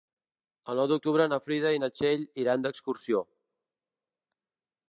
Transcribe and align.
El 0.71 0.79
nou 0.81 0.87
d'octubre 0.91 1.27
na 1.33 1.39
Frida 1.47 1.75
i 1.77 1.83
na 1.83 1.91
Txell 1.97 2.25
iran 2.45 2.65
d'excursió. 2.65 3.25